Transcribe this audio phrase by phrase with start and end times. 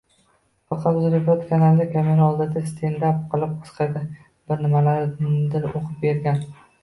[0.69, 4.03] faqat Uzreport kanaliga kamera oldida «stendap» qilib qisqagina
[4.53, 6.43] bir nimalarnidir o‘qib bergan.